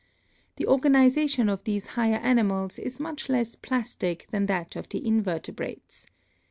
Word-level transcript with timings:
The 0.55 0.63
274 0.63 1.45
BIOLOGY 1.45 1.45
organization 1.45 1.49
of 1.49 1.63
these 1.63 1.87
higher 1.93 2.15
animals 2.27 2.79
is 2.79 2.99
much 2.99 3.29
less 3.29 3.53
plastic 3.55 4.25
than 4.31 4.47
that 4.47 4.75
of 4.75 4.89
the 4.89 5.05
invertebrates. 5.05 6.07